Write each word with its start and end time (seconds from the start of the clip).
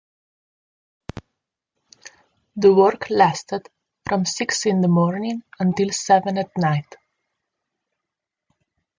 The 2.55 2.73
work 2.73 3.11
lasted 3.11 3.69
from 4.07 4.25
six 4.25 4.65
in 4.65 4.81
the 4.81 4.87
morning 4.87 5.43
until 5.59 5.91
seven 5.91 6.39
at 6.39 6.49
night. 6.57 6.95